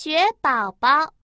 [0.00, 1.17] 雪宝宝。